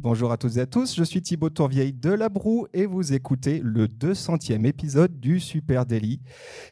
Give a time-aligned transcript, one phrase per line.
[0.00, 3.14] Bonjour à toutes et à tous, je suis Thibaut Tourvieille de La Broue et vous
[3.14, 6.20] écoutez le 200e épisode du Super Daily.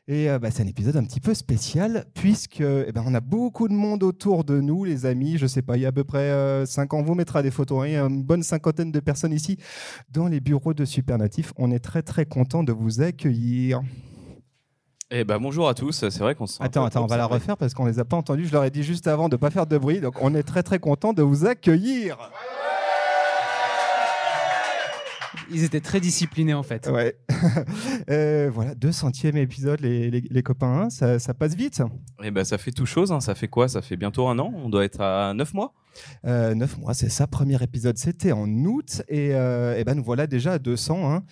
[0.06, 3.20] Et euh, bah, c'est un épisode un petit peu spécial puisque eh ben, on a
[3.20, 5.39] beaucoup de monde autour de nous, les amis.
[5.39, 7.82] Je sais pas, il y a à peu près 5 ans, vous mettra des photos,
[7.82, 7.86] hein.
[7.89, 9.58] il y a une bonne cinquantaine de personnes ici
[10.08, 11.52] dans les bureaux de Supernatif.
[11.56, 13.82] On est très très content de vous accueillir.
[15.11, 17.27] Eh ben bonjour à tous, c'est vrai qu'on se sent Attends, attends, on va la
[17.27, 18.46] refaire parce qu'on les a pas entendus.
[18.46, 20.00] Je leur ai dit juste avant de ne pas faire de bruit.
[20.00, 22.18] Donc on est très très content de vous accueillir.
[25.53, 26.89] Ils étaient très disciplinés en fait.
[26.89, 27.17] Ouais.
[28.11, 30.82] Euh, voilà, 200e épisode, les, les- les copains.
[30.85, 30.91] hein.
[30.91, 31.82] Ça, ça passe vite.
[32.22, 33.20] Eh ben ça fait tout chose, hein.
[33.20, 33.69] ça fait quoi?
[33.69, 35.75] Ça fait bientôt un an, on doit être à 9 mois
[36.25, 37.27] Euh, 9 mois, c'est ça.
[37.27, 39.03] Premier épisode, c'était en août.
[39.09, 41.11] Et, euh, eh ben, nous voilà déjà à 200.
[41.12, 41.25] hein.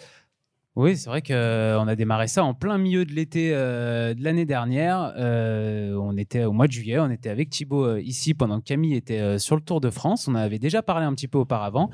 [0.76, 4.44] Oui, c'est vrai qu'on a démarré ça en plein milieu de l'été euh, de l'année
[4.46, 5.12] dernière.
[5.16, 8.64] Euh, on était au mois de juillet, on était avec Thibaut euh, ici pendant que
[8.64, 10.26] Camille était euh, sur le Tour de France.
[10.26, 11.90] On en avait déjà parlé un petit peu auparavant.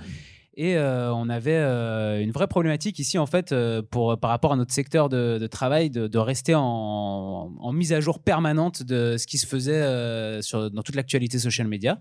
[0.62, 4.53] Et euh, on avait euh, une vraie problématique ici, en fait, euh, pour, par rapport
[4.53, 9.38] à notre secteur de, travail, de, rester en, mise à jour permanente de ce qui
[9.38, 11.98] se faisait dans toute l'actualité social media.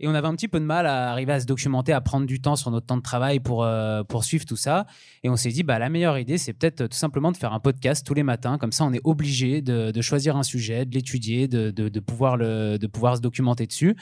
[0.00, 2.26] Et on avait un petit peu de mal à arriver à se documenter, à prendre
[2.26, 4.86] du temps sur notre temps de travail pour, euh, pour suivre tout ça.
[5.24, 7.60] Et on s'est dit, bah, la meilleure idée, c'est peut-être tout simplement de faire un
[7.60, 8.58] podcast tous les matins.
[8.58, 12.00] Comme ça, on est obligé de, de choisir un sujet, de l'étudier, de, de, de
[12.00, 13.96] pouvoir le, de pouvoir se documenter dessus.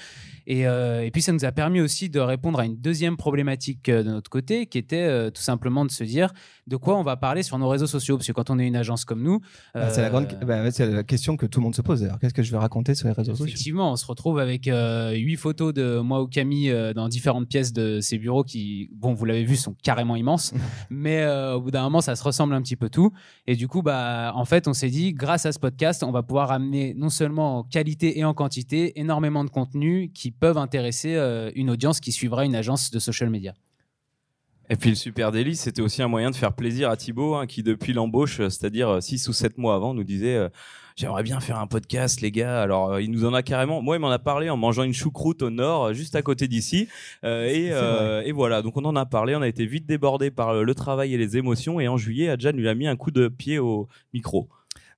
[0.47, 3.89] Et, euh, et puis, ça nous a permis aussi de répondre à une deuxième problématique
[3.89, 6.33] euh, de notre côté, qui était euh, tout simplement de se dire
[6.67, 8.19] de quoi on va parler sur nos réseaux sociaux.
[8.19, 9.41] Parce que quand on est une agence comme nous,
[9.75, 12.05] Bah, c'est, la grande, bah, la question que tout le monde se pose.
[12.05, 13.47] Alors, qu'est-ce que je vais raconter sur les réseaux sociaux?
[13.47, 17.73] Effectivement, on se retrouve avec huit photos de moi ou Camille euh, dans différentes pièces
[17.73, 20.53] de ces bureaux qui, bon, vous l'avez vu, sont carrément immenses.
[20.91, 23.13] mais euh, au bout d'un moment, ça se ressemble un petit peu tout.
[23.47, 26.23] Et du coup, bah, en fait, on s'est dit, grâce à ce podcast, on va
[26.23, 31.15] pouvoir amener non seulement en qualité et en quantité énormément de contenus qui peuvent intéresser
[31.15, 33.55] euh, une audience qui suivra une agence de social media.
[34.69, 37.47] Et puis le Super Daily, c'était aussi un moyen de faire plaisir à Thibaut, hein,
[37.47, 40.49] qui depuis l'embauche, euh, c'est-à-dire 6 ou 7 mois avant, nous disait euh,
[40.99, 42.63] J'aimerais bien faire un podcast, les gars.
[42.63, 43.83] Alors, euh, il nous en a carrément.
[43.83, 46.49] Moi, il m'en a parlé en mangeant une choucroute au nord, euh, juste à côté
[46.49, 46.89] d'ici.
[47.23, 48.63] Euh, et, euh, et voilà.
[48.63, 49.37] Donc, on en a parlé.
[49.37, 51.81] On a été vite débordé par euh, le travail et les émotions.
[51.81, 54.49] Et en juillet, Adjan lui a mis un coup de pied au micro.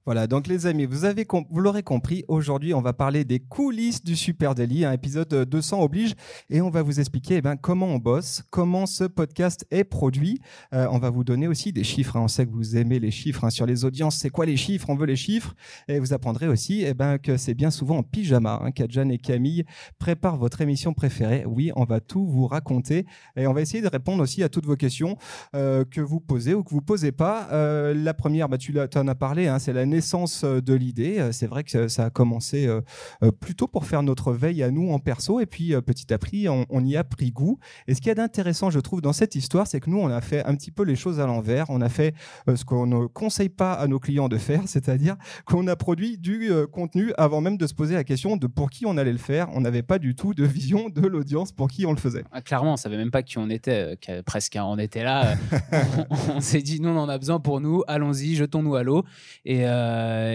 [0.09, 4.03] Voilà, donc les amis, vous, avez vous l'aurez compris, aujourd'hui on va parler des coulisses
[4.03, 6.15] du Super Daily, un épisode 200 oblige,
[6.49, 10.41] et on va vous expliquer eh ben, comment on bosse, comment ce podcast est produit.
[10.73, 12.23] Euh, on va vous donner aussi des chiffres, hein.
[12.23, 14.89] on sait que vous aimez les chiffres hein, sur les audiences, c'est quoi les chiffres,
[14.89, 15.55] on veut les chiffres,
[15.89, 19.19] et vous apprendrez aussi eh ben, que c'est bien souvent en pyjama hein, qu'Adjan et
[19.19, 19.67] Camille
[19.99, 21.45] préparent votre émission préférée.
[21.47, 23.05] Oui, on va tout vous raconter,
[23.37, 25.19] et on va essayer de répondre aussi à toutes vos questions
[25.55, 27.49] euh, que vous posez ou que vous posez pas.
[27.53, 31.19] Euh, la première, bah, tu en as parlé, hein, c'est la naissance euh, de l'idée.
[31.19, 32.81] Euh, C'est vrai que ça, ça a commencé euh,
[33.25, 36.19] euh, plutôt pour faire notre veille à nous en perso, et puis euh, petit à
[36.19, 37.59] petit, on, on y a pris goût.
[37.89, 40.09] Et ce qu'il y a d'intéressant, je trouve, dans cette histoire, c'est que nous, on
[40.09, 41.67] a fait un petit peu les choses à l'envers.
[41.69, 42.15] On a fait
[42.49, 46.17] euh, ce qu'on ne conseille pas à nos clients de faire, c'est-à-dire qu'on a produit
[46.19, 49.13] du euh, contenu avant même de se poser la question de pour qui on allait
[49.13, 49.49] le faire.
[49.55, 52.25] On n'avait pas du tout de vision de l'audience pour qui on le faisait.
[52.31, 54.55] Ah, clairement, on savait même pas qui on était, euh, presque.
[54.57, 54.65] hein.
[54.67, 55.79] On était là, euh,
[56.31, 59.05] on, on s'est dit, nous, on en a besoin pour nous, allons-y, jetons-nous à l'eau.
[59.45, 59.88] Et, euh,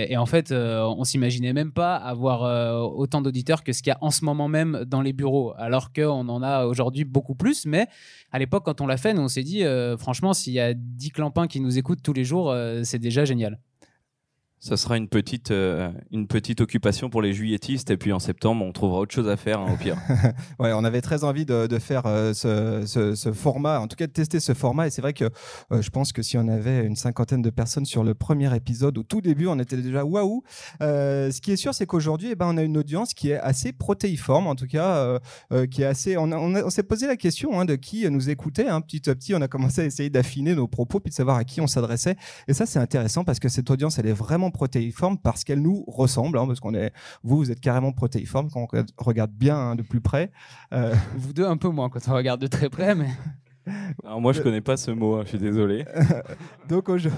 [0.08, 3.90] et en fait, euh, on s'imaginait même pas avoir euh, autant d'auditeurs que ce qu'il
[3.90, 7.36] y a en ce moment même dans les bureaux, alors qu'on en a aujourd'hui beaucoup
[7.36, 7.66] plus.
[7.66, 7.88] Mais
[8.32, 10.74] à l'époque, quand on l'a fait, nous, on s'est dit, euh, franchement, s'il y a
[10.74, 13.60] 10 clampins qui nous écoutent tous les jours, euh, c'est déjà génial.
[14.66, 17.90] Ça sera une petite, euh, une petite occupation pour les juilletistes.
[17.92, 19.98] Et puis en septembre, on trouvera autre chose à faire, hein, au pire.
[20.60, 24.08] Ouais, on avait très envie de, de faire euh, ce, ce- format, en tout cas
[24.08, 24.88] de tester ce format.
[24.88, 25.26] Et c'est vrai que
[25.74, 28.98] euh, je pense que si on avait une cinquantaine de personnes sur le premier épisode,
[28.98, 30.44] au tout début, on était déjà waouh.
[30.80, 33.74] Ce qui est sûr, c'est qu'aujourd'hui, eh ben, on a une audience qui est assez
[33.74, 35.20] protéiforme, en tout cas,
[35.72, 36.16] qui est assez.
[36.18, 38.70] On s'est posé la question hein, de qui nous écoutait.
[38.70, 38.80] hein.
[38.80, 41.44] Petit à petit, on a commencé à essayer d'affiner nos propos puis de savoir à
[41.44, 42.16] qui on s'adressait.
[42.48, 45.84] Et ça, c'est intéressant parce que cette audience, elle est vraiment protéiforme parce qu'elle nous
[45.88, 46.38] ressemble.
[46.38, 49.82] hein, parce qu'on est, vous, vous êtes carrément protéiforme quand on regarde bien hein, de
[49.82, 50.32] plus près.
[50.74, 53.10] Euh, Vous deux, un peu moins quand on regarde de très près, mais.
[54.04, 55.16] Alors moi, je connais pas ce mot.
[55.16, 55.86] hein, je suis désolé.
[56.68, 57.10] Donc aujo-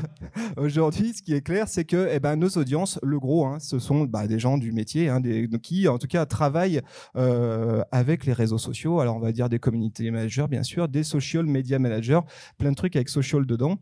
[0.57, 3.79] aujourd'hui, ce qui est clair, c'est que eh ben, nos audiences, le gros, hein, ce
[3.79, 6.81] sont bah, des gens du métier, hein, des, qui en tout cas travaillent
[7.15, 8.99] euh, avec les réseaux sociaux.
[8.99, 12.19] Alors on va dire des community managers, bien sûr, des social media managers,
[12.59, 13.77] plein de trucs avec social dedans.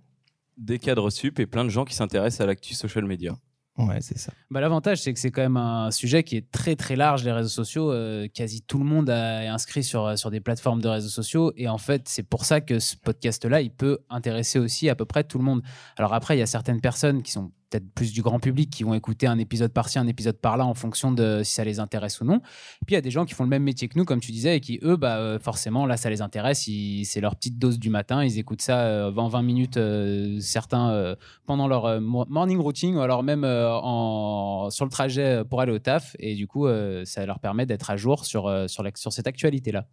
[0.58, 3.36] Des cadres sup et plein de gens qui s'intéressent à l'actu social media.
[3.78, 4.32] Ouais, c'est ça.
[4.52, 7.32] Bah, L'avantage, c'est que c'est quand même un sujet qui est très très large, les
[7.32, 7.92] réseaux sociaux.
[7.92, 11.52] Euh, quasi tout le monde est inscrit sur, sur des plateformes de réseaux sociaux.
[11.58, 15.06] Et en fait, c'est pour ça que ce podcast-là, il peut intéresser aussi à peu
[15.06, 15.64] près tout le monde.
[15.98, 18.84] Alors après, il y a certaines personnes qui sont peut-être plus du grand public qui
[18.84, 22.22] vont écouter un épisode par-ci, un épisode par-là en fonction de si ça les intéresse
[22.22, 22.40] ou non.
[22.86, 24.32] puis il y a des gens qui font le même métier que nous, comme tu
[24.32, 26.70] disais, et qui, eux, bah, euh, forcément, là, ça les intéresse.
[27.04, 28.24] C'est leur petite dose du matin.
[28.24, 31.16] Ils écoutent ça euh, 20 minutes, euh, certains
[31.46, 36.16] pendant leur morning routine ou alors même en, sur le trajet pour aller au taf.
[36.20, 36.68] Et du coup,
[37.06, 39.88] ça leur permet d'être à jour sur, sur cette actualité-là.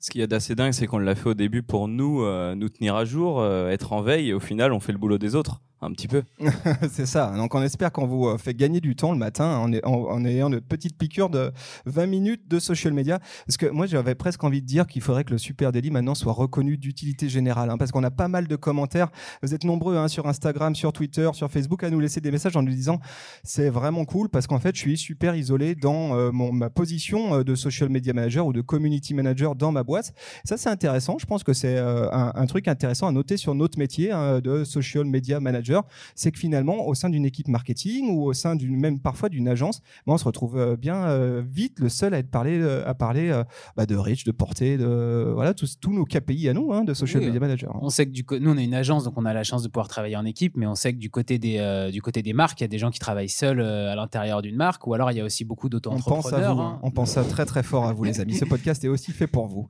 [0.00, 2.24] Ce qu'il y a d'assez dingue, c'est qu'on l'a fait au début pour nous,
[2.54, 5.34] nous tenir à jour, être en veille, et au final, on fait le boulot des
[5.34, 6.24] autres un petit peu.
[6.90, 7.32] c'est ça.
[7.36, 10.60] Donc on espère qu'on vous euh, fait gagner du temps le matin en, ayant une
[10.60, 11.52] petite piqûre de
[11.86, 13.20] 20 minutes de social media.
[13.46, 16.16] Parce que moi j'avais presque envie de dire qu'il faudrait que le Super Daily maintenant
[16.16, 17.70] soit reconnu d'utilité générale.
[17.70, 19.08] Hein, parce qu'on a pas mal de commentaires.
[19.42, 22.56] Vous êtes nombreux hein, sur Instagram, sur Twitter, sur Facebook à nous laisser des messages
[22.56, 22.98] en nous disant
[23.44, 27.36] c'est vraiment cool parce qu'en fait je suis super isolé dans euh, mon, ma position
[27.36, 30.12] euh, de social media manager ou de community manager dans ma boîte.
[30.44, 31.18] Ça c'est intéressant.
[31.20, 35.04] Je pense que c'est un, truc intéressant à noter sur notre métier hein, de social
[35.04, 35.67] media manager
[36.14, 39.48] c'est que finalement, au sein d'une équipe marketing ou au sein d'une même parfois d'une
[39.48, 42.86] agence, ben, on se retrouve euh, bien euh, vite le seul à être parlé euh,
[42.86, 43.42] à parler
[43.76, 46.94] bah, de reach, de portée, de voilà tous, tous nos KPI à nous hein, de
[46.94, 47.76] social media manager.
[47.82, 49.68] On sait que du nous on est une agence donc on a la chance de
[49.68, 51.58] pouvoir travailler en équipe, mais on sait que du côté des
[51.92, 54.56] du côté des marques, il y a des gens qui travaillent seuls à l'intérieur d'une
[54.56, 56.18] marque ou alors il y a aussi beaucoup d'auto-entrepreneurs.
[56.18, 56.80] On pense à vous, hein.
[56.82, 58.34] on pense à très très fort à vous les amis.
[58.34, 59.68] Ce podcast est aussi fait pour vous.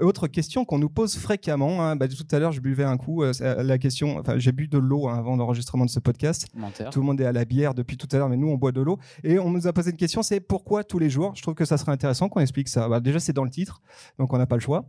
[0.00, 1.82] autre question qu'on nous pose fréquemment.
[1.82, 3.24] Hein, bah, tout à l'heure je buvais un coup.
[3.40, 6.48] la question, enfin j'ai bu de l'eau Hein, avant l'enregistrement de ce podcast.
[6.90, 8.72] Tout le monde est à la bière depuis tout à l'heure, mais nous, on boit
[8.72, 8.98] de l'eau.
[9.24, 11.34] Et on nous a posé une question, c'est pourquoi tous les jours?
[11.34, 12.88] Je trouve que ça serait intéressant qu'on explique ça.
[12.88, 13.80] Bah, déjà, c'est dans le titre,
[14.18, 14.88] donc on n'a pas le choix.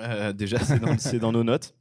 [0.00, 0.58] Euh, déjà,
[0.98, 1.74] c'est dans, nos notes.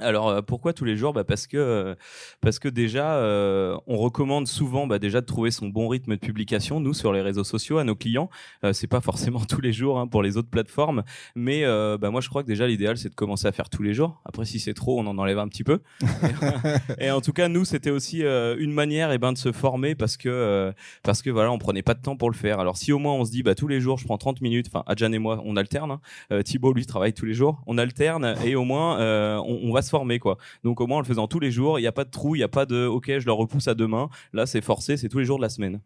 [0.00, 1.12] Alors euh, pourquoi tous les jours?
[1.12, 1.94] Bah parce que euh,
[2.40, 6.20] parce que déjà euh, on recommande souvent bah, déjà de trouver son bon rythme de
[6.20, 8.30] publication nous sur les réseaux sociaux à nos clients.
[8.72, 11.02] C'est pas forcément tous les jours hein, pour les autres plateformes.
[11.34, 11.64] Mais
[11.98, 14.20] bah, moi je crois que déjà l'idéal c'est de commencer à faire tous les jours.
[14.24, 15.80] Après si c'est trop on en enlève un petit peu.
[16.98, 19.94] Et, en tout cas nous c'était aussi une manière et eh ben de se former
[19.94, 20.72] parce que
[21.02, 22.60] parce que voilà on prenait pas de temps pour le faire.
[22.60, 24.66] Alors si au moins on se dit bah tous les jours je prends 30 minutes
[24.72, 25.98] enfin Adjan et moi on alterne
[26.30, 26.42] hein.
[26.42, 27.62] Thibaut lui travaille tous les jours.
[27.66, 28.98] On alterne et au moins
[29.40, 30.38] on on, va se former quoi.
[30.64, 32.34] Donc au moins en le faisant tous les jours, il n'y a pas de trou,
[32.34, 34.08] il n'y a pas de ok, je le repousse à demain.
[34.32, 35.80] Là, c'est forcé, c'est tous les jours de la semaine.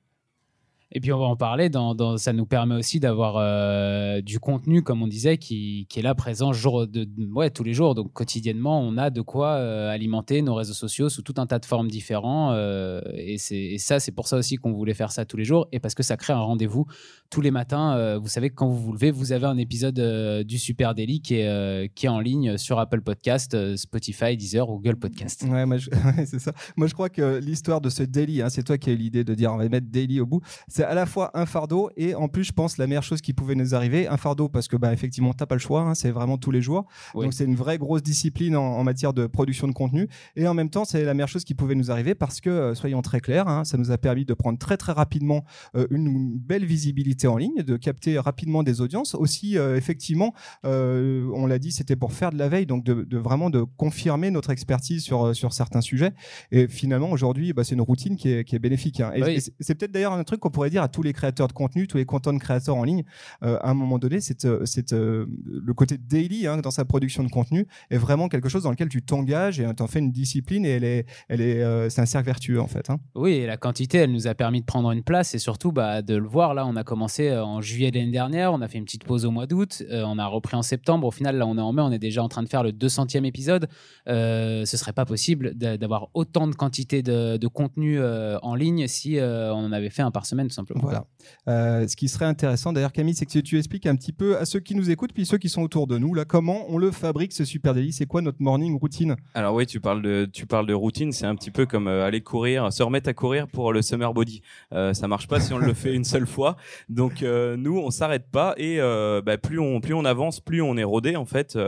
[0.94, 1.70] Et puis on va en parler.
[2.18, 6.52] Ça nous permet aussi d'avoir euh, du contenu, comme on disait, qui, est là présent
[6.52, 7.94] tous les jours.
[7.94, 11.58] Donc quotidiennement, on a de quoi euh, alimenter nos réseaux sociaux sous tout un tas
[11.58, 12.52] de formes différents.
[12.52, 13.38] Euh, et,
[13.78, 15.66] ça, c'est pour ça aussi qu'on voulait faire ça tous les jours.
[15.72, 16.86] Et parce que ça crée un rendez-vous
[17.30, 18.18] tous les matins.
[18.18, 19.98] vous savez que quand vous vous levez, vous avez un épisode
[20.44, 25.46] du Super Daily qui est, en ligne sur Apple Podcast, Spotify, Deezer ou Google Podcast.
[25.52, 26.52] Ouais, c'est ça.
[26.76, 29.22] Moi, je crois que l'histoire de ce daily, hein, c'est toi qui as eu l'idée
[29.22, 30.40] de dire on va mettre daily au bout.
[30.82, 33.54] À la fois un fardeau et en plus, je pense, la meilleure chose qui pouvait
[33.54, 36.38] nous arriver, un fardeau parce que, bah, effectivement, t'as pas le choix, hein, c'est vraiment
[36.38, 36.86] tous les jours.
[37.14, 40.08] Donc, c'est une vraie grosse discipline en, matière de production de contenu.
[40.34, 42.74] Et en même temps, c'est la meilleure chose qui pouvait nous arriver parce que, euh,
[42.74, 45.44] soyons très clairs, hein, ça nous a permis de prendre très, très rapidement
[45.76, 49.14] euh, une, belle visibilité en ligne, de capter rapidement des audiences.
[49.14, 50.34] Aussi, euh, effectivement,
[50.64, 54.50] on l'a dit, c'était pour faire de la veille, donc de, vraiment de confirmer notre
[54.50, 56.12] expertise sur, sur certains sujets.
[56.50, 59.00] Et finalement, aujourd'hui, bah, c'est une routine qui est, qui est bénéfique.
[59.00, 59.12] Hein.
[59.14, 61.96] Et, c'est peut-être d'ailleurs un truc qu'on pourrait à tous les créateurs de contenu, tous
[61.96, 63.04] les content créateurs en ligne,
[63.42, 67.24] euh, à un moment donné, c'est euh, euh, le côté daily hein, dans sa production
[67.24, 70.12] de contenu est vraiment quelque chose dans lequel tu t'engages et tu en fais une
[70.12, 72.90] discipline et elle est, elle est, c'est un cercle vertueux en fait.
[72.90, 72.98] Hein.
[73.14, 76.02] Oui, et la quantité, elle nous a permis de prendre une place et surtout bah,
[76.02, 76.54] de le voir.
[76.54, 79.30] Là, on a commencé en juillet l'année dernière, on a fait une petite pause au
[79.30, 81.06] mois d'août, on a repris en septembre.
[81.06, 82.72] Au final, là, on est en mai, on est déjà en train de faire le
[82.72, 83.68] 200e épisode.
[84.06, 89.64] ce serait pas possible d'avoir autant de quantité de, de contenu en ligne si on
[89.64, 90.82] en avait fait un par semaine simplement.
[90.82, 91.06] Voilà.
[91.48, 94.44] Euh, ce qui serait intéressant d'ailleurs, Camille, c'est que tu expliques un petit peu à
[94.44, 96.90] ceux qui nous écoutent, puis ceux qui sont autour de nous, là, comment on le
[96.90, 97.92] fabrique ce super délit.
[97.92, 99.16] C'est quoi notre morning routine?
[99.34, 101.12] Alors oui, tu parles de, tu parles de routine.
[101.12, 104.12] C'est un petit peu comme euh, aller courir, se remettre à courir pour le summer
[104.12, 104.42] body.
[104.72, 106.56] Euh, ça marche pas si on le fait une seule fois.
[106.88, 108.78] Donc euh, nous, on s'arrête pas et
[109.24, 111.58] bah, plus on plus on avance, plus on est rodé en fait.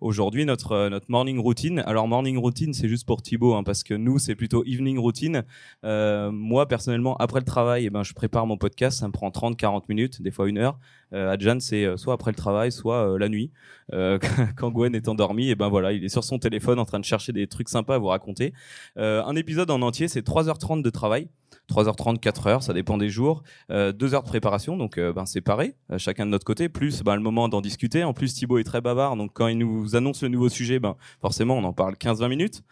[0.00, 1.82] Aujourd'hui, notre notre morning routine.
[1.86, 5.44] Alors morning routine, c'est juste pour Thibaut, hein, parce que nous, c'est plutôt evening routine.
[5.82, 9.84] moi, personnellement, après le travail, eh ben, je prépare mon podcast ça me prend 30-40
[9.88, 10.78] minutes, des fois une heure.
[11.14, 13.50] Euh, Adjan, c'est euh, soit après le travail, soit euh, la nuit.
[13.94, 14.18] Euh,
[14.56, 17.04] quand Gwen est endormi, et ben voilà, il est sur son téléphone en train de
[17.06, 18.52] chercher des trucs sympas à vous raconter.
[18.96, 21.28] un épisode en entier, c'est 3h30 de travail.
[21.72, 23.42] 3h30, 4h, ça dépend des jours.
[23.70, 26.68] Euh, 2 heures de préparation, donc ben, c'est pareil, chacun de notre côté.
[26.68, 28.04] Plus ben, le moment d'en discuter.
[28.04, 30.96] En plus, Thibaut est très bavard, donc quand il nous annonce le nouveau sujet, ben,
[31.22, 32.62] forcément, on en parle 15-20 minutes.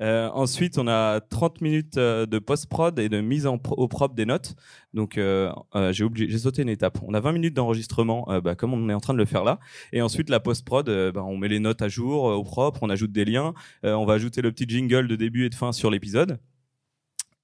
[0.00, 4.24] Euh, ensuite, on a 30 minutes euh, de post-prod et de mise au propre des
[4.24, 4.54] notes.
[4.94, 5.52] Donc, euh,
[5.90, 6.98] j'ai j'ai sauté une étape.
[7.06, 9.58] On a 20 minutes d'enregistrement, bah, comme on est en train de le faire là.
[9.92, 13.12] Et ensuite, la post-prod, bah, on met les notes à jour, au propre, on ajoute
[13.12, 13.54] des liens.
[13.82, 16.38] On va ajouter le petit jingle de début et de fin sur l'épisode.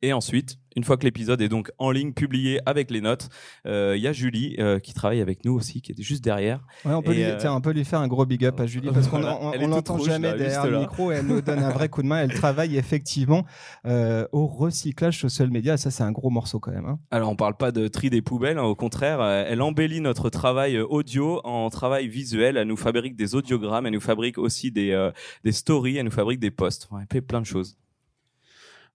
[0.03, 3.31] Et ensuite, une fois que l'épisode est donc en ligne, publié avec les notes,
[3.67, 6.61] euh, il y a Julie euh, qui travaille avec nous aussi, qui est juste derrière.
[6.85, 8.61] Ouais, on, peut Et, lui, euh, tiens, on peut lui faire un gros big up
[8.61, 9.21] à Julie parce qu'on
[9.53, 12.09] toute l'entend jamais là, derrière le micro et elle nous donne un vrai coup de
[12.09, 12.19] main.
[12.19, 13.47] Elle travaille effectivement
[13.87, 15.79] au recyclage social media.
[15.79, 16.85] Ça, c'est un gros morceau quand même.
[16.85, 16.99] hein.
[17.11, 20.79] Alors, on parle pas de tri des poubelles, hein, au contraire, elle embellit notre travail
[20.79, 22.59] audio en travail visuel.
[22.59, 25.11] Elle nous fabrique des audiogrammes, elle nous fabrique aussi des,
[25.43, 26.89] des stories, elle nous fabrique des posts.
[27.01, 27.79] Elle fait plein de choses.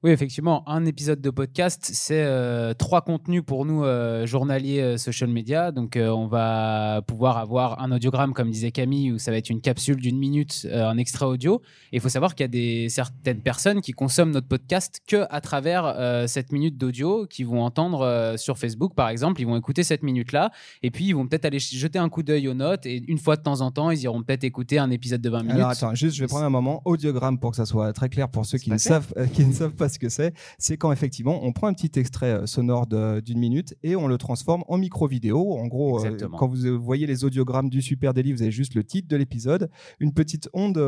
[0.03, 4.97] Oui, effectivement, un épisode de podcast, c'est euh, trois contenus pour nous euh, journaliers euh,
[4.97, 5.71] social media.
[5.71, 9.51] Donc, euh, on va pouvoir avoir un audiogramme, comme disait Camille, où ça va être
[9.51, 11.61] une capsule d'une minute, euh, un extrait audio.
[11.91, 15.27] Et il faut savoir qu'il y a des, certaines personnes qui consomment notre podcast que
[15.29, 19.39] à travers euh, cette minute d'audio, qui vont entendre euh, sur Facebook, par exemple.
[19.39, 20.49] Ils vont écouter cette minute-là,
[20.81, 22.87] et puis ils vont peut-être aller jeter un coup d'œil aux notes.
[22.87, 25.43] Et une fois de temps en temps, ils iront peut-être écouter un épisode de 20
[25.43, 25.55] minutes.
[25.57, 26.81] Alors attends, juste, je vais prendre un moment.
[26.85, 29.27] Audiogramme pour que ça soit très clair pour ceux qui pas ne, fait savent, euh,
[29.27, 30.33] qui ne savent pas ce que c'est.
[30.57, 34.17] C'est quand effectivement on prend un petit extrait euh, sonore d'une minute et on le
[34.17, 35.53] transforme en micro-vidéo.
[35.53, 36.37] En gros, euh, Exactement.
[36.37, 39.15] quand vous euh, voyez les audiogrammes du Super Daily, vous avez juste le titre de
[39.15, 39.69] l'épisode,
[39.99, 40.79] une petite onde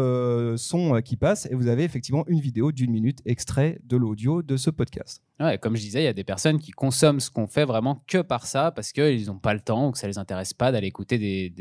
[0.57, 4.57] son qui passe et vous avez effectivement une vidéo d'une minute extrait de l'audio de
[4.57, 5.22] ce podcast.
[5.62, 8.21] Comme je disais, il y a des personnes qui consomment ce qu'on fait vraiment que
[8.21, 10.88] par ça, parce qu'ils n'ont pas le temps ou que ça les intéresse pas d'aller
[10.88, 11.53] écouter,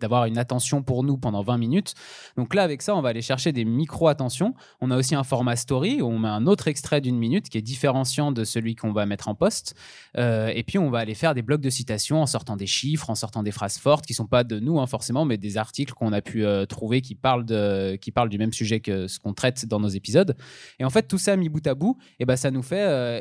[0.00, 1.94] d'avoir une attention pour nous pendant 20 minutes.
[2.36, 4.54] Donc là, avec ça, on va aller chercher des micro-attentions.
[4.80, 7.58] On a aussi un format story, où on met un autre extrait d'une minute qui
[7.58, 9.74] est différenciant de celui qu'on va mettre en poste.
[10.16, 13.10] Euh, et puis, on va aller faire des blocs de citations en sortant des chiffres,
[13.10, 15.92] en sortant des phrases fortes, qui sont pas de nous hein, forcément, mais des articles
[15.94, 19.18] qu'on a pu euh, trouver qui parlent, de, qui parlent du même sujet que ce
[19.18, 20.36] qu'on traite dans nos épisodes.
[20.78, 23.15] Et en fait, tout ça mis bout à bout, et ben, ça nous fait euh,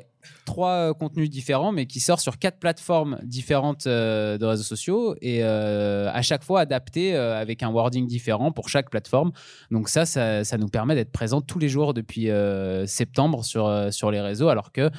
[0.46, 5.16] trois euh, contenus différents, mais qui sortent sur quatre plateformes différentes euh, de réseaux sociaux
[5.22, 9.32] et euh, à chaque fois adaptés euh, avec un wording différent pour chaque plateforme.
[9.72, 12.30] Donc ça, ça, ça nous permet d'être présents tous les jours depuis
[12.86, 14.90] septembre sur, sur les réseaux, alors que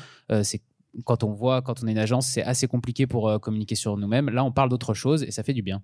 [0.42, 0.62] c'est
[1.04, 4.30] quand on voit, quand on est une agence, c'est assez compliqué pour communiquer sur nous-mêmes.
[4.30, 5.82] Là, on parle d'autre chose et ça fait du bien.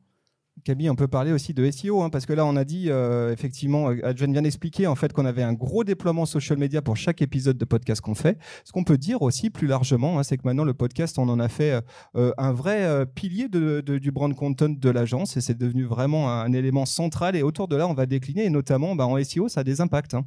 [0.65, 3.33] Camille, on peut parler aussi de SEO, hein, parce que là, on a dit, euh,
[3.33, 6.97] effectivement, euh, Adjen vient d'expliquer en fait qu'on avait un gros déploiement social media pour
[6.97, 8.39] chaque épisode de podcast qu'on fait.
[8.65, 11.41] Ce qu'on peut dire aussi plus largement, hein, c'est que maintenant, le podcast, on en
[11.41, 11.81] a fait
[12.15, 16.87] euh, un vrai pilier du brand content de l'agence, et c'est devenu vraiment un, élément
[16.87, 17.35] central.
[17.35, 19.81] Et autour de là, on va décliner, et notamment bah, en SEO, ça a des
[19.81, 20.15] impacts.
[20.15, 20.27] hein.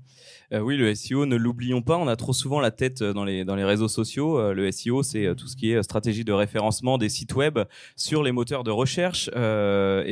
[0.51, 3.87] Oui, le SEO, ne l'oublions pas, on a trop souvent la tête dans les, réseaux
[3.87, 4.53] sociaux.
[4.53, 7.59] Le SEO, c'est tout ce qui est stratégie de référencement des sites web
[7.95, 9.29] sur les moteurs de recherche.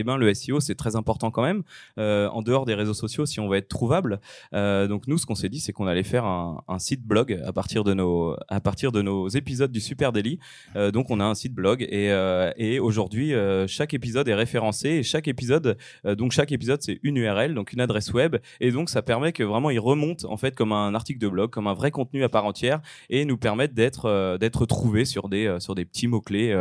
[0.04, 1.64] Et ben, le SEO, c'est très important quand même,
[1.98, 4.20] euh, en dehors des réseaux sociaux, si on va être trouvable.
[4.54, 7.54] Euh, donc nous, ce qu'on s'est dit, c'est qu'on allait faire un, site blog à
[7.54, 10.40] partir de nos, à partir de nos épisodes du Super Daily.
[10.76, 12.08] Euh, donc on a un site blog et,
[12.58, 13.34] et aujourd'hui,
[13.68, 18.12] chaque épisode est référencé chaque épisode, donc chaque épisode, c'est une URL, donc une adresse
[18.12, 18.36] web.
[18.60, 21.52] Et donc ça permet que vraiment il remonte en fait comme un article de blog,
[21.52, 25.58] comme un vrai contenu à part entière et nous permettre d'être d'être trouvé sur des
[25.60, 26.54] sur des petits mots clés,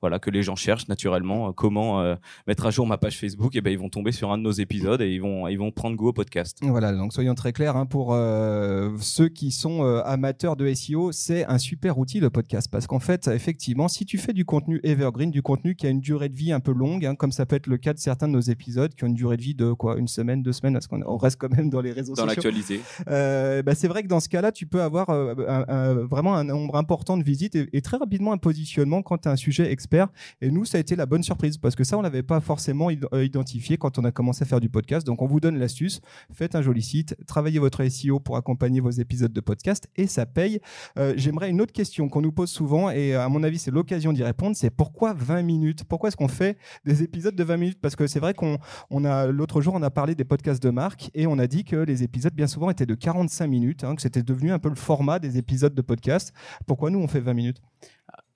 [0.00, 1.52] voilà que les gens cherchent naturellement.
[1.52, 2.16] Comment
[2.46, 4.50] mettre à jour ma page Facebook Et ben ils vont tomber sur un de nos
[4.52, 6.58] épisodes et ils vont ils vont prendre go au podcast.
[6.62, 11.12] Voilà, donc soyons très clairs, hein, pour euh, ceux qui sont euh, amateurs de SEO,
[11.12, 14.80] c'est un super outil le podcast parce qu'en fait, effectivement, si tu fais du contenu
[14.82, 17.46] evergreen, du contenu qui a une durée de vie un peu longue, hein, comme ça
[17.46, 19.54] peut être le cas de certains de nos épisodes qui ont une durée de vie
[19.54, 22.14] de quoi, une semaine, deux semaines, parce qu'on on reste quand même dans les réseaux
[22.14, 22.50] Dans sociaux.
[22.50, 22.80] l'actualité.
[23.08, 26.34] Euh, bah, c'est vrai que dans ce cas-là, tu peux avoir euh, un- un- vraiment
[26.34, 29.36] un nombre important de visites et, et très rapidement un positionnement quand tu as un
[29.36, 30.08] sujet expert.
[30.40, 32.69] Et nous, ça a été la bonne surprise parce que ça, on l'avait pas forcément
[32.70, 35.06] euh, identifié quand on a commencé à faire du podcast.
[35.06, 36.00] Donc, on vous donne l'astuce.
[36.32, 40.26] Faites un joli site, travaillez votre SEO pour accompagner vos épisodes de podcast et ça
[40.26, 40.60] paye.
[40.98, 44.12] Euh, J'aimerais une autre question qu'on nous pose souvent et à mon avis, c'est l'occasion
[44.12, 44.56] d'y répondre.
[44.56, 45.84] C'est pourquoi 20 minutes?
[45.84, 47.78] Pourquoi est-ce qu'on fait des épisodes de 20 minutes?
[47.80, 48.58] Parce que c'est vrai qu'on
[48.90, 51.64] on a l'autre jour, on a parlé des podcasts de marque et on a dit
[51.64, 54.68] que les épisodes bien souvent étaient de 45 minutes, hein, que c'était devenu un peu
[54.68, 56.32] le format des épisodes de podcast.
[56.66, 57.62] Pourquoi nous on fait 20 minutes?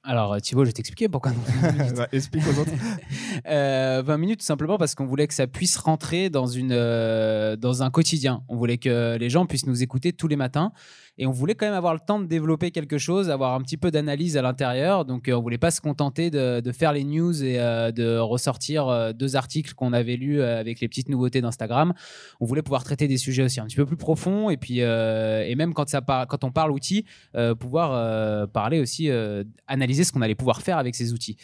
[0.06, 1.32] Alors, Thibaut, je vais t'expliquer pourquoi.
[1.32, 1.94] nous, 20 minutes.
[1.98, 2.70] Ouais, Explique aux autres.
[3.46, 7.56] Euh, 20 minutes tout simplement parce qu'on voulait que ça puisse rentrer dans, une, euh,
[7.56, 8.42] dans un quotidien.
[8.48, 10.72] On voulait que les gens puissent nous écouter tous les matins
[11.18, 13.76] et on voulait quand même avoir le temps de développer quelque chose, avoir un petit
[13.76, 15.04] peu d'analyse à l'intérieur.
[15.04, 18.18] Donc euh, on voulait pas se contenter de, de faire les news et euh, de
[18.18, 21.92] ressortir euh, deux articles qu'on avait lus euh, avec les petites nouveautés d'Instagram.
[22.40, 25.44] On voulait pouvoir traiter des sujets aussi un petit peu plus profonds et puis euh,
[25.46, 29.44] et même quand, ça par- quand on parle outils, euh, pouvoir euh, parler aussi, euh,
[29.66, 31.36] analyser réaliser ce qu'on allait pouvoir faire avec ces outils.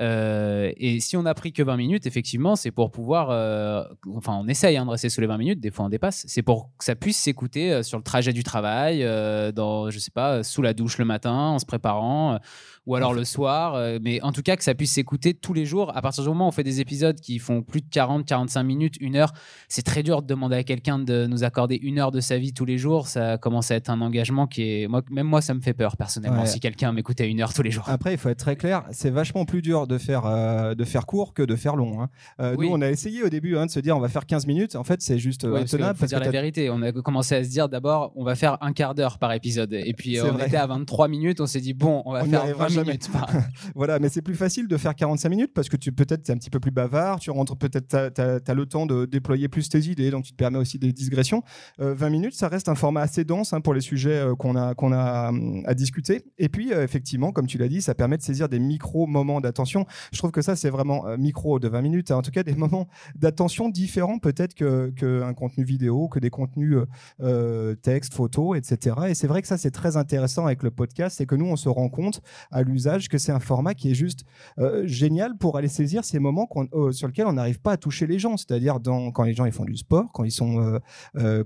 [0.00, 3.82] Euh, et si on a pris que 20 minutes, effectivement, c'est pour pouvoir, euh,
[4.14, 6.42] enfin, on essaye hein, de rester sous les 20 minutes, des fois on dépasse, c'est
[6.42, 10.10] pour que ça puisse s'écouter euh, sur le trajet du travail, euh, dans, je sais
[10.12, 12.38] pas, sous la douche le matin, en se préparant,
[12.86, 15.96] ou alors le soir, mais en tout cas que ça puisse s'écouter tous les jours.
[15.96, 18.62] À partir du moment où on fait des épisodes qui font plus de 40, 45
[18.62, 19.32] minutes, une heure,
[19.68, 22.52] c'est très dur de demander à quelqu'un de nous accorder une heure de sa vie
[22.52, 23.08] tous les jours.
[23.08, 25.96] Ça commence à être un engagement qui est, moi, même moi, ça me fait peur
[25.96, 26.46] personnellement Ouais.
[26.46, 27.88] si quelqu'un m'écoutait une heure tous les jours.
[27.96, 31.06] Après, il faut être très clair, c'est vachement plus dur de faire, euh, de faire
[31.06, 32.02] court que de faire long.
[32.02, 32.10] hein.
[32.40, 32.68] Euh, Oui.
[32.68, 34.76] Nous, on a essayé au début hein, de se dire on va faire 15 minutes.
[34.76, 35.98] En fait, c'est juste euh, Ouais, parce que intenable.
[35.98, 38.58] parce dire que la vérité, on a commencé à se dire d'abord, on va faire
[38.60, 39.72] un quart d'heure par épisode.
[39.72, 40.48] Et puis, on vrai.
[40.48, 42.86] était à 23 minutes, on s'est dit, bon, on va On faire arrivera 20 jamais.
[42.88, 43.10] minutes.
[43.10, 43.30] par-
[43.74, 46.36] Voilà, mais c'est plus facile de faire 45 minutes parce que tu peut-être t'es un
[46.36, 49.78] petit peu plus bavard, tu rentres peut-être tu as, le temps de déployer plus tes
[49.80, 51.42] idées, donc tu te permets aussi des digressions.
[51.80, 54.74] Euh, 20 minutes, ça reste un format assez dense hein, pour les sujets qu'on a
[54.74, 56.22] qu'on a hum, à discuter.
[56.36, 59.86] Et puis effectivement, comme tu l'as dit, ça permet de saisir des micro moments d'attention.
[60.12, 62.42] Je trouve que ça c'est vraiment euh, micro de 20 minutes, hein, en tout cas
[62.42, 66.86] des moments d'attention différents peut-être que qu'un contenu vidéo, que des contenus euh,
[67.20, 68.96] euh, texte, photos, etc.
[69.08, 71.56] Et c'est vrai que ça c'est très intéressant avec le podcast, c'est que nous on
[71.56, 74.24] se rend compte à l'usage que c'est un format qui est juste
[74.58, 76.48] euh, génial pour aller saisir ces moments
[76.90, 78.78] sur lesquels on n'arrive pas à toucher les gens, c'est-à-dire
[79.14, 80.80] quand les gens ils font du sport, quand ils sont,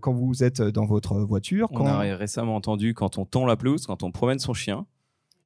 [0.00, 3.56] quand vous êtes dans votre voiture, On quand a récemment entendu quand on tond la
[3.56, 4.86] pelouse, quand on promène son chien.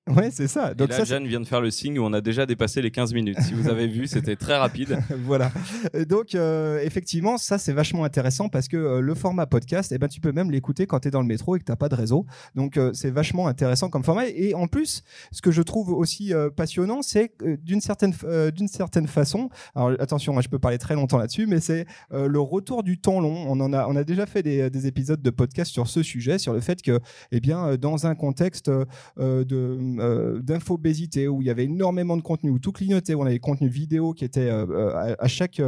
[0.09, 0.73] Ouais c'est ça.
[0.73, 2.83] Et Donc là, ça, Jeanne vient de faire le signe où on a déjà dépassé
[2.83, 3.41] les 15 minutes.
[3.41, 4.99] Si vous avez vu, c'était très rapide.
[5.25, 5.51] voilà.
[5.95, 9.99] Et Donc, euh, effectivement, ça, c'est vachement intéressant parce que euh, le format podcast, eh
[9.99, 11.89] ben, tu peux même l'écouter quand tu es dans le métro et que tu pas
[11.89, 12.27] de réseau.
[12.55, 14.27] Donc, euh, c'est vachement intéressant comme format.
[14.29, 17.33] Et en plus, ce que je trouve aussi passionnant, c'est
[17.63, 18.15] d'une certaine,
[18.55, 22.85] d'une certaine façon, alors attention, je peux parler très longtemps là-dessus, mais c'est le retour
[22.85, 23.45] du temps long.
[23.49, 26.39] On, en a, on a déjà fait des, des épisodes de podcast sur ce sujet,
[26.39, 27.01] sur le fait que,
[27.33, 32.51] eh bien, dans un contexte de, euh, d'infobésité où il y avait énormément de contenu,
[32.51, 35.61] où tout clignotait, où on avait des contenus vidéo qui étaient euh, euh, à, chaque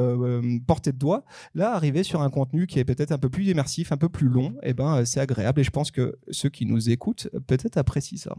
[0.66, 1.24] portée de doigt.
[1.54, 4.28] Là, arriver sur un contenu qui est peut-être un peu plus immersif, un peu plus
[4.28, 5.60] long, eh ben, c'est agréable.
[5.60, 8.34] Et je pense que ceux qui nous écoutent peut-être apprécient ça.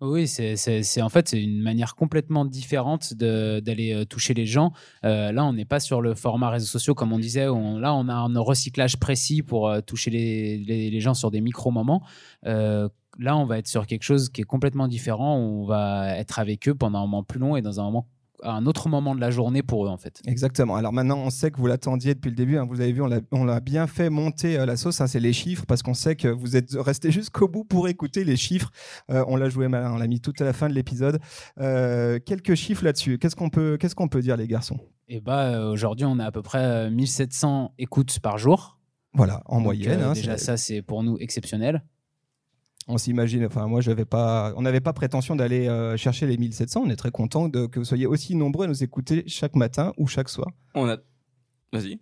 [0.00, 4.72] Oui, c'est en fait c'est une manière complètement différente d'aller toucher les gens.
[5.02, 7.46] Là, on n'est pas sur le format réseaux sociaux comme on disait.
[7.46, 12.02] Là, on a un recyclage précis pour toucher les, les- gens sur des micro moments.
[13.18, 15.36] Là, on va être sur quelque chose qui est complètement différent.
[15.36, 18.06] On va être avec eux pendant un moment plus long et dans un moment
[18.44, 20.20] à un autre moment de la journée pour eux en fait.
[20.26, 20.74] Exactement.
[20.74, 22.58] Alors maintenant, on sait que vous l'attendiez depuis le début.
[22.58, 22.66] hein.
[22.68, 25.00] Vous avez vu, on l'a- bien fait monter euh, la sauce.
[25.00, 25.06] hein.
[25.06, 28.36] c'est les chiffres parce qu'on sait que vous êtes resté jusqu'au bout pour écouter les
[28.36, 28.72] chiffres.
[29.10, 29.92] Euh, on l'a joué malin.
[29.92, 31.20] On l'a mis tout à la fin de l'épisode.
[31.60, 33.18] Euh, quelques chiffres là-dessus.
[33.18, 34.80] Qu'est-ce qu'on peut, qu'est-ce qu'on peut dire, les garçons?
[35.08, 38.80] Et bah aujourd'hui, on a à peu près euh, 1700 écoutes par jour.
[39.14, 40.00] Voilà, en Donc, moyenne.
[40.02, 41.84] hein, déjà, ça c'est pour nous exceptionnel.
[42.88, 43.44] On s'imagine.
[43.46, 46.82] Enfin, moi, j'avais pas, on n'avait pas prétention d'aller euh, chercher les 1700.
[46.84, 50.06] On est très content que vous soyez aussi nombreux à nous écouter chaque matin ou
[50.06, 50.48] chaque soir.
[50.74, 50.96] On a.
[51.72, 52.00] Vas-y.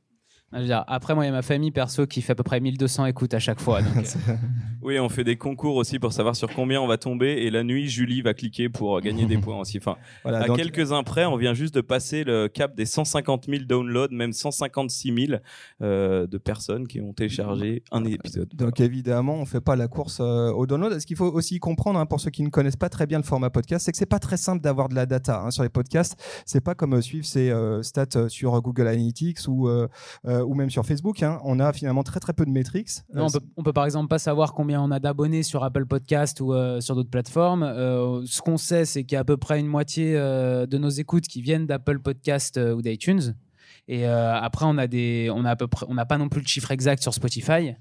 [0.53, 2.43] Je veux dire, après, moi, il y a ma famille perso qui fait à peu
[2.43, 3.83] près 1200 écoutes à chaque fois.
[3.83, 3.97] donc,
[4.29, 4.35] euh,
[4.83, 7.29] Oui, on fait des concours aussi pour savoir sur combien on va tomber.
[7.45, 9.79] Et la nuit, Julie va cliquer pour gagner des points aussi.
[9.79, 13.47] Enfin, Voilà, à donc- quelques-uns près, on vient juste de passer le cap des 150
[13.49, 15.41] 000 downloads, même 156 000
[15.83, 18.49] euh, de personnes qui ont téléchargé un épisode.
[18.55, 20.99] Donc évidemment, on fait pas la course euh, au download.
[20.99, 23.25] Ce qu'il faut aussi comprendre, hein, pour ceux qui ne connaissent pas très bien le
[23.25, 25.69] format podcast, c'est que c'est pas très simple d'avoir de la data hein, sur les
[25.69, 26.21] podcasts.
[26.45, 29.69] C'est pas comme euh, suivre ses euh, stats euh, sur Google Analytics ou
[30.41, 31.23] euh, ou même sur Facebook.
[31.23, 31.39] hein.
[31.45, 32.91] On a finalement très très peu de métriques.
[33.15, 35.87] Euh, on, peut, on peut par exemple pas savoir combien on a d'abonnés sur Apple
[35.87, 37.63] Podcast ou euh, sur d'autres plateformes.
[37.63, 40.89] Euh, ce qu'on sait, c'est qu'il y a à peu près une moitié de nos
[40.89, 43.35] écoutes qui viennent d'Apple Podcast ou d'iTunes.
[43.89, 46.41] Et après, on a des, on a à peu près, on n'a pas non plus
[46.41, 47.75] le chiffre exact sur Spotify.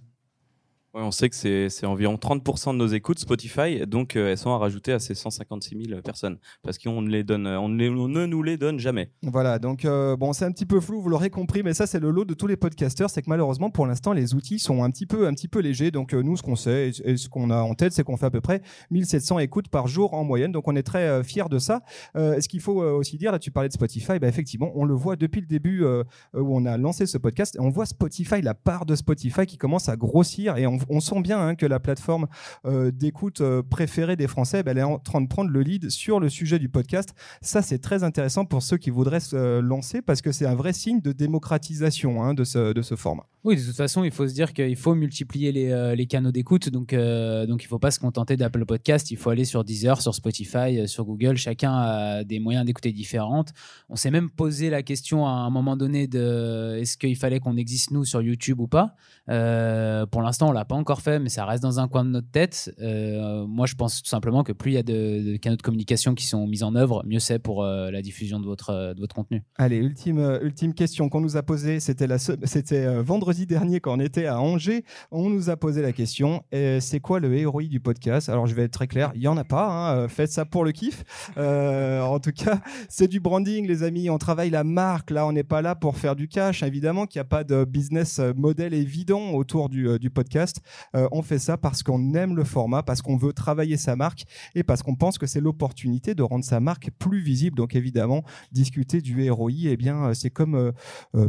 [0.96, 4.50] Ouais, on sait que c'est environ 30% de nos écoutes Spotify, donc euh, elles sont
[4.50, 8.42] à rajouter à ces 156 000 personnes, parce qu'on ne les donne, on ne, nous
[8.42, 9.12] les donne jamais.
[9.22, 12.00] Voilà, donc euh, bon, c'est un petit peu flou, vous l'aurez compris, mais ça c'est
[12.00, 14.90] le lot de tous les podcasteurs, c'est que malheureusement pour l'instant les outils sont un
[14.90, 15.92] petit peu, un petit peu légers.
[15.92, 18.26] Donc euh, nous, ce qu'on sait et, ce qu'on a en tête, c'est qu'on fait
[18.26, 20.52] à peu près 1700 écoutes par jour en moyenne.
[20.52, 21.82] Donc on est très fiers de ça.
[22.16, 25.16] Ce qu'il faut aussi dire, là tu parlais de Spotify, bah, effectivement, on le voit
[25.16, 27.58] depuis le début où on a lancé ce podcast.
[27.60, 31.22] On voit Spotify, la part de Spotify qui commence à grossir et on, on sent
[31.22, 32.28] bien hein, que la plateforme
[32.66, 36.20] euh, d'écoute euh, préférée des Français, bah, est en train de prendre le lead sur
[36.20, 37.14] le sujet du podcast.
[37.42, 40.56] Ça, c'est très intéressant pour ceux qui voudraient se euh, lancer parce que c'est un
[40.56, 43.26] vrai signe de démocratisation hein, de, ce, format.
[43.44, 46.70] Oui, de toute façon, il faut se dire qu'il faut multiplier les, canaux d'écoute.
[46.70, 49.12] Donc, il ne faut pas se contenter d'Apple Podcast.
[49.12, 51.38] Il faut aller sur Deezer, sur Spotify, sur Google.
[51.38, 53.46] Chacun a des moyens d'écouter différents.
[53.90, 57.58] On s'est même posé la question à un moment donné de est-ce qu'il fallait qu'on
[57.58, 58.96] existe nous sur YouTube ou pas?
[59.28, 62.30] Pour l'instant, on l'a pas encore fait, mais ça reste dans un coin de notre
[62.30, 62.72] tête.
[62.80, 66.14] Euh, moi, je pense tout simplement que plus il y a de, canaux de communication
[66.14, 69.00] qui sont mis en œuvre, mieux c'est pour euh, la diffusion de votre, euh, de
[69.00, 69.42] votre contenu.
[69.58, 71.80] Allez, ultime, ultime question qu'on nous a posée.
[71.80, 72.08] C'était
[72.44, 74.86] c'était vendredi dernier quand on était à Angers.
[75.10, 78.30] On nous a posé la question c'est quoi le héros du podcast?
[78.30, 79.66] Alors, je vais être très clair il y en a pas.
[79.66, 81.04] hein, faites ça pour le kiff.
[81.36, 84.10] En tout cas, c'est du branding, les amis.
[84.10, 85.10] On travaille la marque.
[85.10, 86.62] Là, on n'est pas là pour faire du cash.
[86.62, 90.59] Évidemment qu'il n'y a pas de business model évident autour du, du podcast.
[90.96, 94.24] Euh, on fait ça parce qu'on aime le format, parce qu'on veut travailler sa marque
[94.56, 97.56] et parce qu'on pense que c'est l'opportunité de rendre sa marque plus visible.
[97.58, 100.72] Donc évidemment, discuter du ROI, eh bien, euh, c'est comme euh,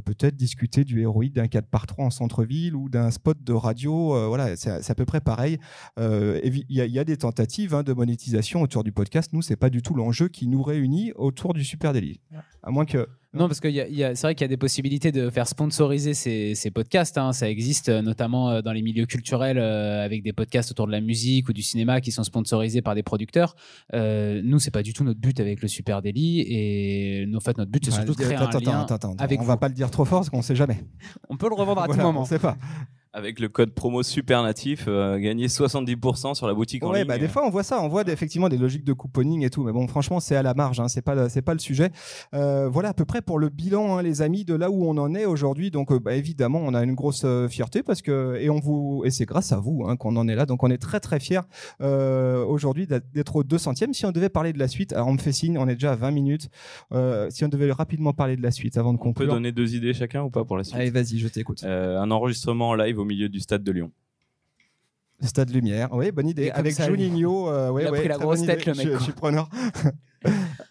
[0.01, 4.15] peut-être discuter du ROI d'un 4 par 3 en centre-ville ou d'un spot de radio.
[4.15, 5.59] euh, voilà, c'est à peu près pareil.
[5.99, 9.33] Évi- Il y, a- il y a des tentatives hein, de monétisation autour du podcast.
[9.33, 12.21] Nous, c'est pas du tout l'enjeu qui nous réunit autour du Super Daily.
[12.63, 14.49] À moins que Non, parce que y a- y a- c'est vrai qu'il y a
[14.49, 17.17] des possibilités de faire sponsoriser ces, ces podcasts.
[17.17, 17.33] hein.
[17.33, 20.93] Ça existe euh, notamment euh, dans les milieux culturels euh, avec des podcasts autour de
[20.93, 23.55] la musique ou du cinéma qui sont sponsorisés par des producteurs.
[23.95, 26.41] Euh, nous, c'est pas du tout notre but avec le Super Daily.
[26.49, 29.23] Et en fait, notre but, c'est surtout de créer attends, un lien attends, attends, attends.
[29.23, 30.79] avec on va pas le dire trop fort parce qu'on sait jamais.
[31.29, 32.25] On peut le revendre à tout On moment.
[32.25, 32.57] sait pas.
[33.13, 37.05] Avec le code promo super natif, euh, gagner 70% sur la boutique en ligne.
[37.07, 39.65] bah, des fois on voit ça, on voit effectivement des logiques de couponing et tout,
[39.65, 41.91] mais bon, franchement, c'est à la marge, hein, c'est pas c'est pas le sujet.
[42.35, 44.97] Euh, voilà à peu près pour le bilan, hein, les amis, de là où on
[44.97, 45.73] en est aujourd'hui.
[45.73, 49.11] Donc, euh, bah, évidemment, on a une grosse fierté parce que et on vous et
[49.11, 50.47] c'est grâce à vous hein, qu'on en est là.
[50.47, 51.41] Donc, on est très très fiers
[51.81, 53.93] euh, aujourd'hui d'être au 200e.
[53.93, 55.93] Si on devait parler de la suite, alors on me fait signe, on est déjà
[55.93, 56.49] à 20 minutes.
[57.31, 59.35] Si on devait rapidement parler de la suite avant de On peut conclure.
[59.35, 60.77] donner deux idées chacun ou pas pour la suite?
[60.77, 61.65] Allez, vas-y, je t'écoute.
[61.65, 63.91] Un enregistrement en live au milieu du stade de Lyon.
[65.23, 66.51] Stade Lumière, oui, bonne idée.
[66.51, 68.73] Avec ça, Juninho, euh, ouais, il a ouais, pris la grosse tête, idée.
[68.73, 69.49] le mec, je suis preneur.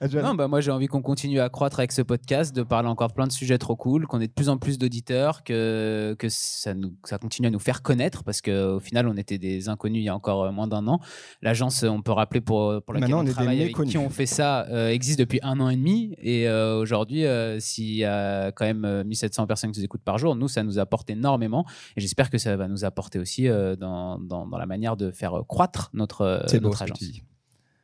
[0.01, 3.13] Non, bah moi j'ai envie qu'on continue à croître avec ce podcast, de parler encore
[3.13, 6.73] plein de sujets trop cool, qu'on ait de plus en plus d'auditeurs, que, que ça,
[6.73, 10.05] nous, ça continue à nous faire connaître, parce qu'au final on était des inconnus il
[10.05, 10.99] y a encore euh, moins d'un an.
[11.41, 14.09] L'agence, on peut rappeler pour, pour laquelle Maintenant, on on, est travaille avec qui on
[14.09, 16.15] fait ça, euh, existe depuis un an et demi.
[16.17, 20.03] Et euh, aujourd'hui, euh, s'il y a quand même euh, 1700 personnes qui nous écoutent
[20.03, 21.65] par jour, nous ça nous apporte énormément.
[21.95, 25.11] Et j'espère que ça va nous apporter aussi euh, dans, dans, dans la manière de
[25.11, 26.99] faire euh, croître notre, euh, beau notre agence.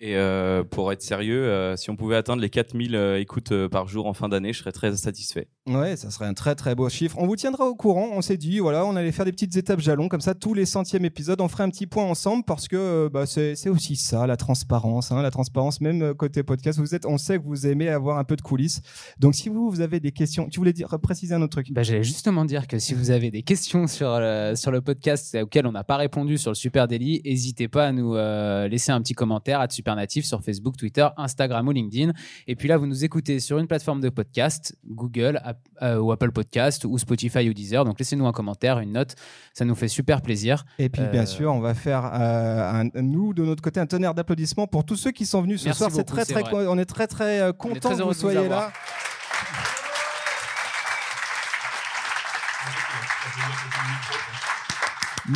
[0.01, 3.69] Et euh, pour être sérieux, euh, si on pouvait atteindre les 4000 euh, écoutes euh,
[3.69, 5.47] par jour en fin d'année, je serais très satisfait.
[5.67, 7.15] Ouais, ça serait un très très beau chiffre.
[7.17, 8.09] On vous tiendra au courant.
[8.11, 10.65] On s'est dit, voilà, on allait faire des petites étapes jalons comme ça tous les
[10.65, 11.39] centièmes épisodes.
[11.39, 14.35] On ferait un petit point ensemble parce que euh, bah, c'est c'est aussi ça, la
[14.35, 15.79] transparence, hein, la transparence.
[15.79, 18.81] Même côté podcast, vous êtes, on sait que vous aimez avoir un peu de coulisses.
[19.19, 21.71] Donc si vous vous avez des questions, tu voulais dire préciser un autre truc?
[21.71, 25.37] Bah, J'allais justement dire que si vous avez des questions sur le, sur le podcast
[25.41, 28.91] auxquelles on n'a pas répondu sur le Super Daily, n'hésitez pas à nous euh, laisser
[28.91, 32.11] un petit commentaire à Supernatif sur Facebook, Twitter, Instagram ou LinkedIn.
[32.47, 35.39] Et puis là, vous nous écoutez sur une plateforme de podcast, Google
[35.83, 37.85] euh, ou Apple Podcast ou Spotify ou Deezer.
[37.85, 39.13] Donc laissez-nous un commentaire, une note,
[39.53, 40.65] ça nous fait super plaisir.
[40.79, 43.85] Et puis Euh, bien sûr, on va faire euh, un- nous de notre côté un
[43.85, 45.91] tonnerre d'applaudissements pour tous ceux qui sont venus ce Merci soir.
[45.93, 46.65] C'est très très, vrai.
[46.67, 48.71] on est très très euh, content que vous soyez là.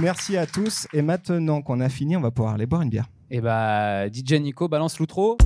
[0.02, 0.88] Merci à tous.
[0.94, 3.08] Et maintenant qu'on a fini, on va pouvoir aller boire une bière.
[3.32, 5.38] Et bah, DJ Nico, balance l'outro.